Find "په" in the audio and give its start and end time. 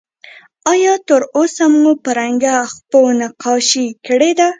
2.03-2.09